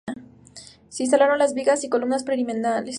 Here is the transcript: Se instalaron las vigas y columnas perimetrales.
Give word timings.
Se 0.89 1.03
instalaron 1.03 1.37
las 1.37 1.53
vigas 1.53 1.83
y 1.83 1.89
columnas 1.89 2.23
perimetrales. 2.23 2.89